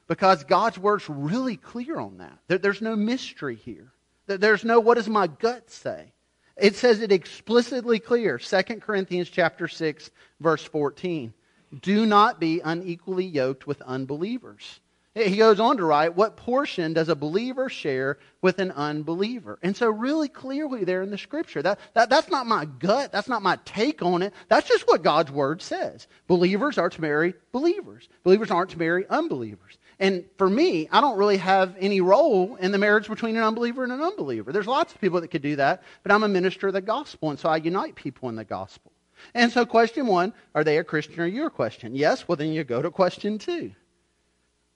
[0.07, 2.61] Because God's Word's really clear on that.
[2.61, 3.91] There's no mystery here.
[4.27, 6.11] There's no what does my gut say?
[6.57, 8.37] It says it explicitly clear.
[8.37, 11.33] 2 Corinthians chapter 6, verse 14.
[11.81, 14.80] Do not be unequally yoked with unbelievers.
[15.13, 19.59] He goes on to write, What portion does a believer share with an unbeliever?
[19.61, 23.27] And so, really clearly, there in the scripture, that, that, that's not my gut, that's
[23.27, 24.33] not my take on it.
[24.47, 26.07] That's just what God's word says.
[26.27, 29.77] Believers are to marry believers, believers aren't to marry unbelievers.
[29.99, 33.83] And for me, I don't really have any role in the marriage between an unbeliever
[33.83, 34.53] and an unbeliever.
[34.53, 37.31] There's lots of people that could do that, but I'm a minister of the gospel,
[37.31, 38.93] and so I unite people in the gospel.
[39.33, 41.95] And so, question one are they a Christian or you a Christian?
[41.95, 43.73] Yes, well, then you go to question two.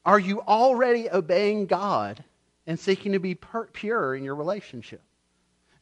[0.06, 2.24] Are you already obeying God
[2.68, 3.36] and seeking to be
[3.74, 5.02] pure in your relationship?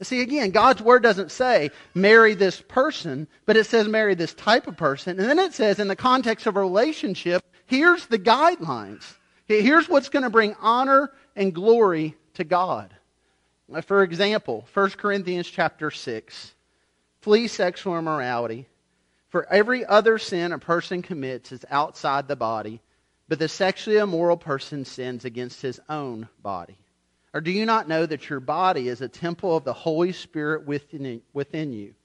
[0.02, 4.68] See, again, God's word doesn't say marry this person, but it says marry this type
[4.68, 5.20] of person.
[5.20, 9.04] And then it says, in the context of a relationship, here's the guidelines.
[9.48, 12.94] Here's what's going to bring honor and glory to God.
[13.86, 16.54] For example, 1 Corinthians chapter 6
[17.22, 18.68] flee sexual immorality.
[19.30, 22.82] For every other sin a person commits is outside the body,
[23.34, 26.78] but the sexually immoral person sins against his own body.
[27.34, 30.68] Or do you not know that your body is a temple of the Holy Spirit
[30.68, 31.96] within, within you,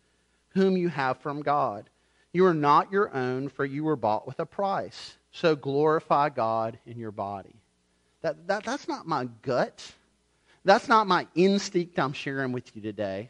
[0.55, 1.91] whom you have from God?
[2.33, 5.19] You are not your own, for you were bought with a price.
[5.31, 7.57] So glorify God in your body.
[8.23, 9.87] That, that, that's not my gut.
[10.65, 13.29] That's not my instinct I'm sharing with you today.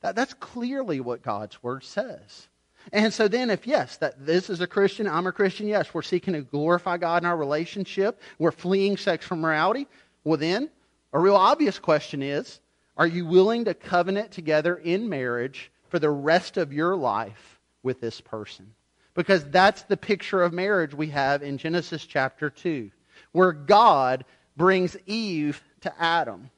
[0.00, 2.48] That, that's clearly what God's Word says.
[2.92, 6.02] And so then, if yes, that this is a Christian, I'm a Christian, yes, we're
[6.02, 9.86] seeking to glorify God in our relationship, we're fleeing sex from morality,
[10.24, 10.70] well then,
[11.12, 12.60] a real obvious question is
[12.96, 18.00] Are you willing to covenant together in marriage for the rest of your life with
[18.00, 18.74] this person?
[19.14, 22.90] Because that's the picture of marriage we have in Genesis chapter 2,
[23.32, 24.24] where God
[24.56, 26.50] brings Eve to Adam.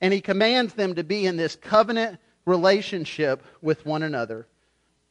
[0.00, 4.46] And he commands them to be in this covenant relationship with one another.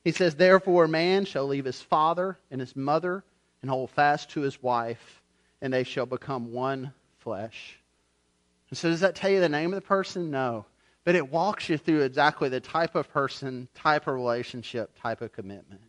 [0.03, 3.23] He says, Therefore, a man shall leave his father and his mother
[3.61, 5.21] and hold fast to his wife,
[5.61, 7.79] and they shall become one flesh.
[8.69, 10.29] And so, does that tell you the name of the person?
[10.29, 10.65] No.
[11.05, 15.31] But it walks you through exactly the type of person, type of relationship, type of
[15.31, 15.81] commitment.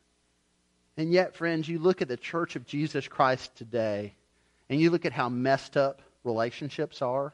[0.96, 4.14] And yet, friends, you look at the church of Jesus Christ today,
[4.68, 7.33] and you look at how messed up relationships are,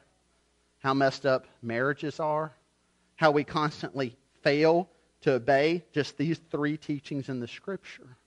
[0.79, 2.53] how messed up marriages are,
[3.15, 4.89] how we constantly fail
[5.21, 8.17] to obey just these three teachings in the Scripture.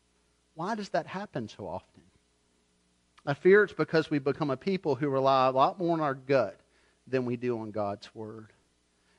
[0.55, 2.03] Why does that happen so often?
[3.27, 6.15] I fear it's because we become a people who rely a lot more on our
[6.15, 6.59] gut
[7.07, 8.53] than we do on God's Word.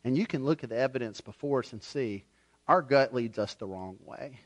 [0.03, 2.23] And you can look at the evidence before us and see
[2.67, 4.39] our gut leads us the wrong way.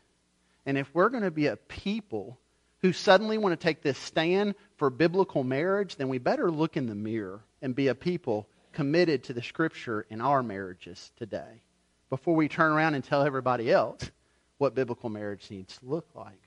[0.66, 2.40] And if we're going to be a people
[2.82, 6.88] who suddenly want to take this stand for biblical marriage, then we better look in
[6.88, 11.62] the mirror and be a people committed to the Scripture in our marriages today
[12.10, 14.10] before we turn around and tell everybody else
[14.58, 16.42] what biblical marriage needs to look like.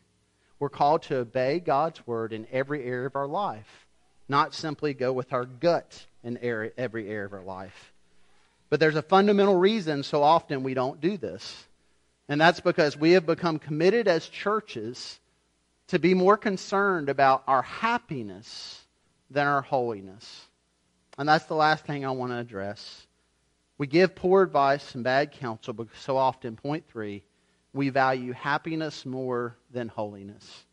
[0.59, 3.87] We're called to obey God's Word in every area of our life,
[4.29, 7.92] not simply go with our gut in every area of our life.
[8.70, 11.66] But there's a fundamental reason so often we don't do this.
[12.29, 15.18] And that's because we have become committed as churches
[15.88, 18.81] to be more concerned about our happiness
[19.31, 20.46] than our holiness.
[21.18, 23.07] And that's the last thing I want to address.
[23.83, 27.25] We give poor advice and bad counsel because so often, point three,
[27.73, 30.66] we value happiness more than holiness.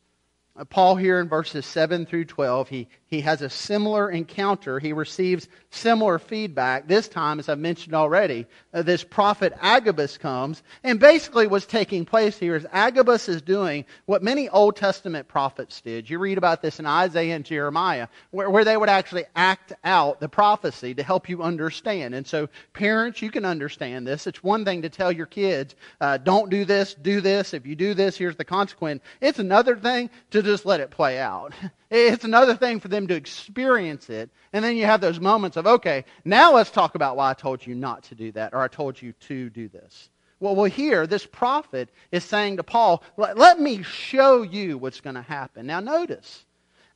[0.59, 4.77] Uh, Paul, here in verses 7 through 12, he, he has a similar encounter.
[4.77, 6.85] He receives similar feedback.
[6.85, 10.61] This time, as I've mentioned already, uh, this prophet Agabus comes.
[10.83, 15.79] And basically, what's taking place here is Agabus is doing what many Old Testament prophets
[15.79, 16.09] did.
[16.09, 20.19] You read about this in Isaiah and Jeremiah, where, where they would actually act out
[20.19, 22.13] the prophecy to help you understand.
[22.13, 24.27] And so, parents, you can understand this.
[24.27, 27.53] It's one thing to tell your kids, uh, don't do this, do this.
[27.53, 29.01] If you do this, here's the consequence.
[29.21, 31.53] It's another thing to just let it play out.
[31.91, 34.29] It's another thing for them to experience it.
[34.53, 37.65] And then you have those moments of, okay, now let's talk about why I told
[37.65, 40.11] you not to do that or I told you to do this.
[40.39, 45.01] Well, well here, this prophet is saying to Paul, let, let me show you what's
[45.01, 45.65] going to happen.
[45.65, 46.45] Now, notice,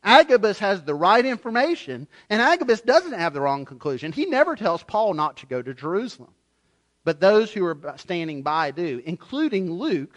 [0.03, 4.11] Agabus has the right information, and Agabus doesn't have the wrong conclusion.
[4.11, 6.35] He never tells Paul not to go to Jerusalem.
[7.03, 10.15] But those who are standing by do, including Luke,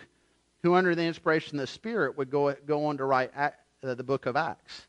[0.67, 3.51] who, under the inspiration of the Spirit, would go, go on to write uh,
[3.81, 4.87] the book of Acts.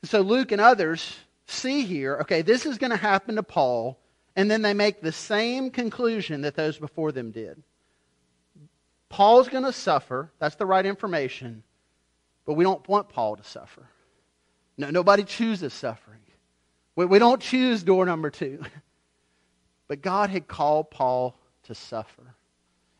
[0.00, 1.14] And So Luke and others
[1.46, 4.00] see here, okay, this is going to happen to Paul,
[4.34, 7.62] and then they make the same conclusion that those before them did.
[9.10, 10.32] Paul's going to suffer.
[10.38, 11.64] That's the right information.
[12.46, 13.86] But we don't want Paul to suffer.
[14.78, 16.20] No, nobody chooses suffering.
[16.96, 18.62] We, we don't choose door number two.
[19.86, 22.36] But God had called Paul to suffer.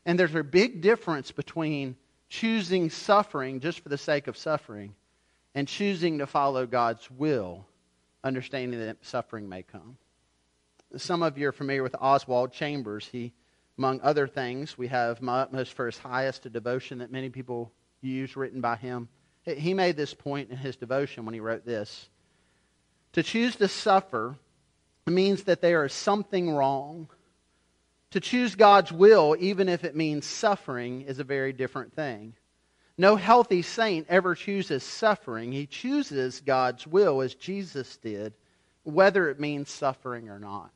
[0.04, 1.94] And there's a big difference between
[2.30, 4.94] choosing suffering just for the sake of suffering
[5.54, 7.66] and choosing to follow God's will,
[8.24, 9.98] understanding that suffering may come.
[10.96, 13.08] Some of you are familiar with Oswald Chambers.
[13.10, 13.32] He,
[13.76, 18.36] among other things, we have most for his highest a devotion that many people use,
[18.36, 19.08] written by him.
[19.44, 22.08] He made this point in his devotion when he wrote this.
[23.14, 24.36] To choose to suffer
[25.06, 27.08] means that there is something wrong.
[28.12, 32.34] To choose God's will, even if it means suffering, is a very different thing.
[32.98, 35.52] No healthy saint ever chooses suffering.
[35.52, 38.34] He chooses God's will as Jesus did,
[38.82, 40.70] whether it means suffering or not.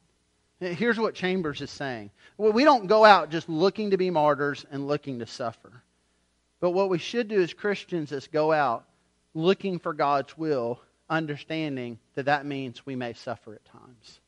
[0.60, 2.10] Here's what Chambers is saying.
[2.38, 5.82] We don't go out just looking to be martyrs and looking to suffer.
[6.60, 8.84] But what we should do as Christians is go out
[9.34, 10.80] looking for God's will,
[11.10, 14.20] understanding that that means we may suffer at times.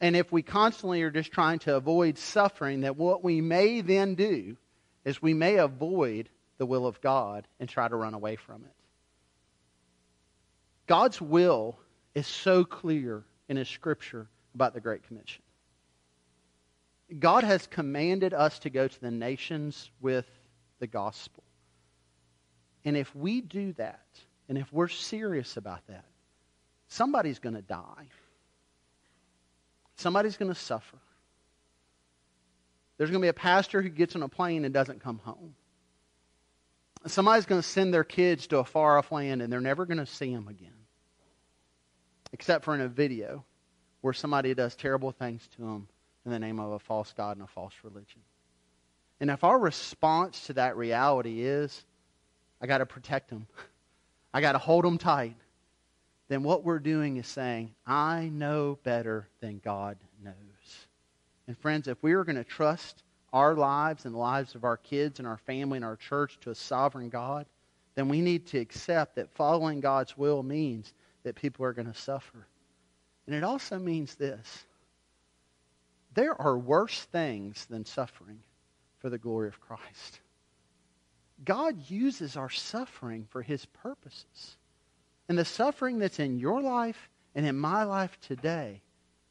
[0.00, 4.14] And if we constantly are just trying to avoid suffering, that what we may then
[4.14, 4.56] do
[5.04, 6.28] is we may avoid
[6.58, 8.74] the will of God and try to run away from it.
[10.86, 11.78] God's will
[12.14, 15.42] is so clear in His Scripture about the Great Commission.
[17.18, 20.26] God has commanded us to go to the nations with
[20.78, 21.42] the gospel.
[22.84, 24.06] And if we do that,
[24.48, 26.04] and if we're serious about that,
[26.88, 28.06] somebody's going to die.
[29.98, 30.96] Somebody's going to suffer.
[32.96, 35.54] There's going to be a pastor who gets on a plane and doesn't come home.
[37.06, 39.98] Somebody's going to send their kids to a far off land and they're never going
[39.98, 40.72] to see them again.
[42.32, 43.44] Except for in a video
[44.00, 45.88] where somebody does terrible things to them
[46.24, 48.20] in the name of a false God and a false religion.
[49.20, 51.84] And if our response to that reality is,
[52.60, 53.46] I got to protect them,
[54.34, 55.36] I got to hold them tight,
[56.28, 60.34] then what we're doing is saying, I know better than God knows.
[61.46, 63.02] And friends, if we are going to trust
[63.32, 66.50] our lives and the lives of our kids and our family and our church to
[66.50, 67.46] a sovereign God,
[67.94, 70.92] then we need to accept that following God's will means
[71.24, 72.46] that people are going to suffer.
[73.26, 74.64] And it also means this
[76.14, 78.40] there are worse things than suffering
[78.98, 80.20] for the glory of Christ.
[81.44, 84.57] God uses our suffering for his purposes.
[85.28, 88.82] And the suffering that's in your life and in my life today,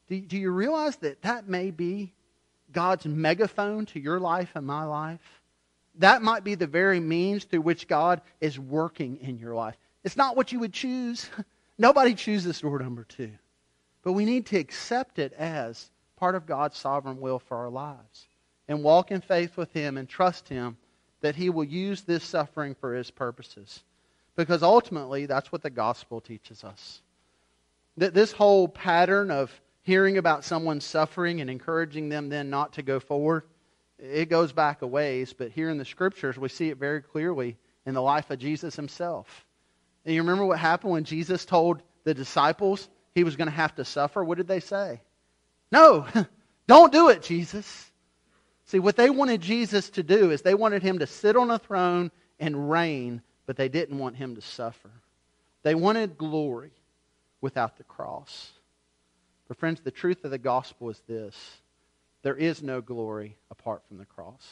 [0.07, 2.13] do, do you realize that that may be
[2.71, 5.41] God's megaphone to your life and my life?
[5.95, 9.75] That might be the very means through which God is working in your life.
[10.03, 11.29] It's not what you would choose.
[11.77, 13.31] Nobody chooses door number two.
[14.03, 18.27] But we need to accept it as part of God's sovereign will for our lives
[18.67, 20.77] and walk in faith with Him and trust Him
[21.21, 23.83] that He will use this suffering for His purposes.
[24.37, 27.01] Because ultimately, that's what the gospel teaches us.
[27.97, 32.83] That this whole pattern of hearing about someone suffering and encouraging them then not to
[32.83, 33.43] go forward,
[33.97, 37.57] it goes back a ways, but here in the scriptures, we see it very clearly
[37.87, 39.45] in the life of Jesus himself.
[40.05, 43.75] And you remember what happened when Jesus told the disciples he was going to have
[43.75, 44.23] to suffer?
[44.23, 45.01] What did they say?
[45.71, 46.05] No,
[46.67, 47.91] don't do it, Jesus.
[48.65, 51.57] See, what they wanted Jesus to do is they wanted him to sit on a
[51.57, 54.91] throne and reign but they didn't want him to suffer.
[55.63, 56.73] They wanted glory
[57.41, 58.51] without the cross.
[59.47, 61.35] But, friends, the truth of the gospel is this
[62.21, 64.45] there is no glory apart from the cross.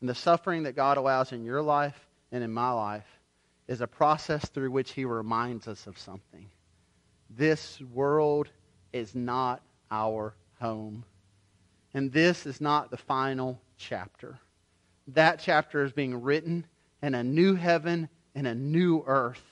[0.00, 1.98] And the suffering that God allows in your life
[2.30, 3.06] and in my life
[3.66, 6.48] is a process through which He reminds us of something.
[7.30, 8.48] This world
[8.92, 11.04] is not our home.
[11.94, 14.38] And this is not the final chapter.
[15.08, 16.66] That chapter is being written
[17.04, 19.42] and a new heaven and a new earth.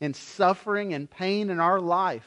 [0.00, 2.24] And suffering and pain in our life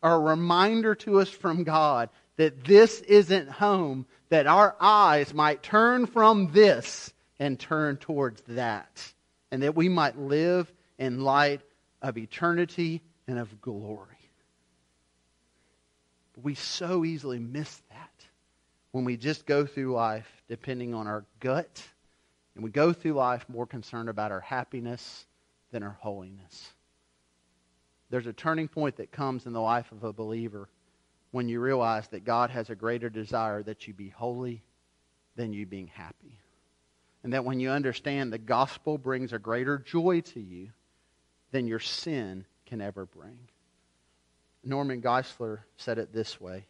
[0.00, 5.64] are a reminder to us from God that this isn't home, that our eyes might
[5.64, 9.12] turn from this and turn towards that,
[9.50, 11.60] and that we might live in light
[12.00, 14.06] of eternity and of glory.
[16.40, 18.26] We so easily miss that
[18.92, 21.82] when we just go through life depending on our gut
[22.54, 25.26] and we go through life more concerned about our happiness
[25.70, 26.72] than our holiness.
[28.10, 30.68] There's a turning point that comes in the life of a believer
[31.30, 34.62] when you realize that God has a greater desire that you be holy
[35.34, 36.38] than you being happy.
[37.24, 40.68] And that when you understand the gospel brings a greater joy to you
[41.52, 43.38] than your sin can ever bring.
[44.62, 46.66] Norman Geisler said it this way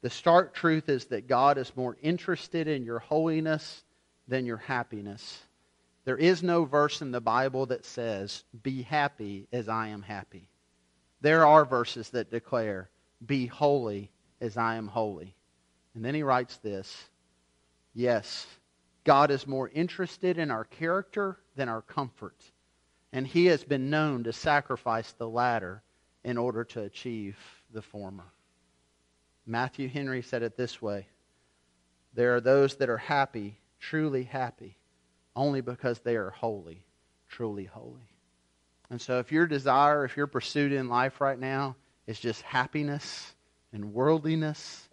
[0.00, 3.84] The stark truth is that God is more interested in your holiness
[4.32, 5.42] than your happiness.
[6.06, 10.48] There is no verse in the Bible that says, Be happy as I am happy.
[11.20, 12.88] There are verses that declare,
[13.26, 14.10] Be holy
[14.40, 15.36] as I am holy.
[15.94, 17.10] And then he writes this
[17.92, 18.46] Yes,
[19.04, 22.42] God is more interested in our character than our comfort,
[23.12, 25.82] and he has been known to sacrifice the latter
[26.24, 27.36] in order to achieve
[27.70, 28.32] the former.
[29.44, 31.06] Matthew Henry said it this way
[32.14, 34.78] There are those that are happy truly happy
[35.34, 36.84] only because they are holy,
[37.28, 38.08] truly holy.
[38.90, 41.76] And so if your desire, if your pursuit in life right now
[42.06, 43.34] is just happiness
[43.72, 44.88] and worldliness,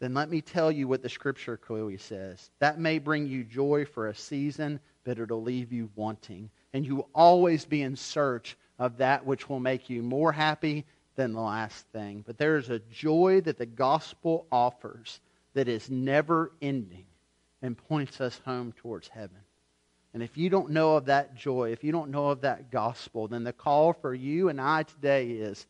[0.00, 2.50] then let me tell you what the scripture clearly says.
[2.58, 6.50] That may bring you joy for a season, but it'll leave you wanting.
[6.72, 10.84] And you will always be in search of that which will make you more happy
[11.16, 12.24] than the last thing.
[12.26, 15.20] But there is a joy that the gospel offers
[15.54, 17.06] that is never ending
[17.62, 19.38] and points us home towards heaven.
[20.12, 23.28] And if you don't know of that joy, if you don't know of that gospel,
[23.28, 25.66] then the call for you and I today is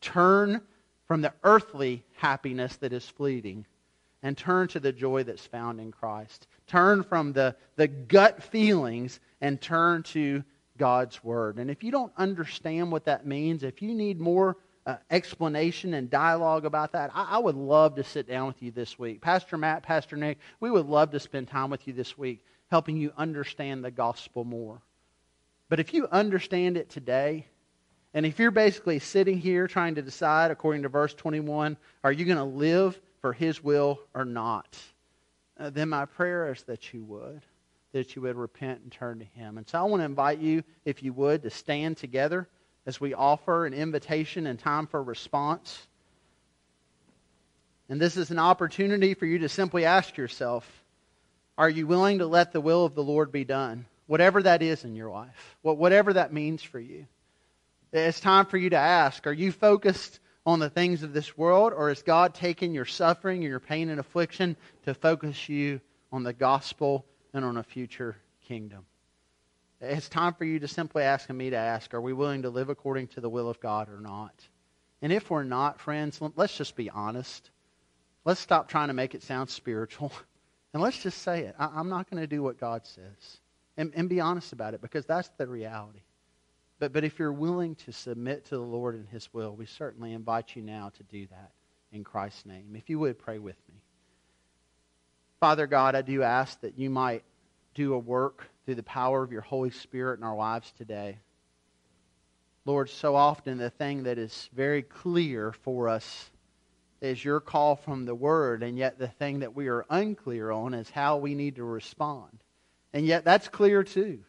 [0.00, 0.60] turn
[1.06, 3.66] from the earthly happiness that is fleeting
[4.22, 6.48] and turn to the joy that's found in Christ.
[6.66, 10.42] Turn from the, the gut feelings and turn to
[10.78, 11.58] God's Word.
[11.58, 14.56] And if you don't understand what that means, if you need more
[14.86, 18.70] uh, explanation and dialogue about that, I, I would love to sit down with you
[18.70, 19.20] this week.
[19.20, 22.96] Pastor Matt, Pastor Nick, we would love to spend time with you this week helping
[22.96, 24.82] you understand the gospel more.
[25.68, 27.46] But if you understand it today,
[28.12, 32.24] and if you're basically sitting here trying to decide, according to verse 21, are you
[32.24, 34.78] going to live for His will or not,
[35.58, 37.42] uh, then my prayer is that you would,
[37.92, 39.56] that you would repent and turn to Him.
[39.56, 42.48] And so I want to invite you, if you would, to stand together
[42.86, 45.86] as we offer an invitation and time for response.
[47.88, 50.66] And this is an opportunity for you to simply ask yourself
[51.56, 53.86] Are you willing to let the will of the Lord be done?
[54.06, 57.06] Whatever that is in your life, whatever that means for you.
[57.92, 61.72] It's time for you to ask Are you focused on the things of this world,
[61.74, 65.80] or has God taken your suffering and your pain and affliction to focus you
[66.12, 68.16] on the gospel and on a future
[68.46, 68.84] kingdom?
[69.84, 72.68] It's time for you to simply ask me to ask Are we willing to live
[72.68, 74.34] according to the will of God or not?
[75.02, 77.50] And if we're not, friends, let's just be honest.
[78.24, 80.12] Let's stop trying to make it sound spiritual.
[80.72, 81.54] And let's just say it.
[81.56, 83.38] I'm not going to do what God says.
[83.76, 86.02] And, and be honest about it because that's the reality.
[86.80, 90.12] But, but if you're willing to submit to the Lord and His will, we certainly
[90.12, 91.52] invite you now to do that
[91.92, 92.74] in Christ's name.
[92.74, 93.76] If you would, pray with me.
[95.38, 97.22] Father God, I do ask that you might
[97.74, 101.18] do a work through the power of your Holy Spirit in our lives today.
[102.64, 106.30] Lord, so often the thing that is very clear for us
[107.00, 110.72] is your call from the Word, and yet the thing that we are unclear on
[110.72, 112.42] is how we need to respond.
[112.94, 114.20] And yet that's clear too.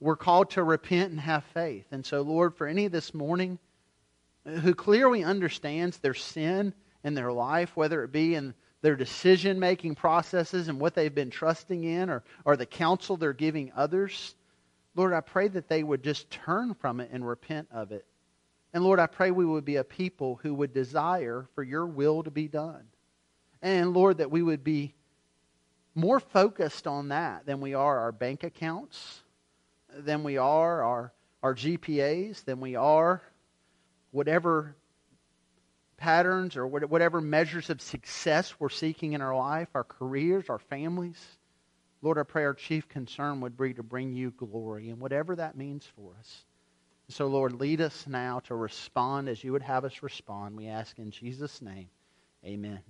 [0.00, 1.86] We're called to repent and have faith.
[1.90, 3.58] And so, Lord, for any this morning
[4.44, 6.72] who clearly understands their sin
[7.02, 8.54] in their life, whether it be in
[8.86, 13.32] their decision making processes and what they've been trusting in or, or the counsel they're
[13.32, 14.36] giving others,
[14.94, 18.06] Lord, I pray that they would just turn from it and repent of it.
[18.72, 22.22] And Lord, I pray we would be a people who would desire for your will
[22.22, 22.84] to be done.
[23.60, 24.94] And Lord, that we would be
[25.96, 29.24] more focused on that than we are our bank accounts
[29.98, 31.12] than we are our,
[31.42, 33.20] our GPAs, than we are
[34.12, 34.76] whatever
[35.96, 41.18] patterns or whatever measures of success we're seeking in our life, our careers, our families.
[42.02, 45.56] Lord, I pray our chief concern would be to bring you glory and whatever that
[45.56, 46.44] means for us.
[47.08, 50.56] So, Lord, lead us now to respond as you would have us respond.
[50.56, 51.88] We ask in Jesus' name.
[52.44, 52.80] Amen.